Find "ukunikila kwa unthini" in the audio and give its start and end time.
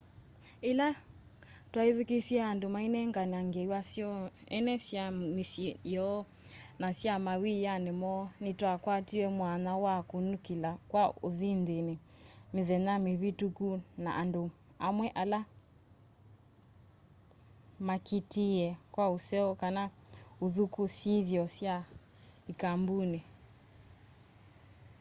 10.01-11.95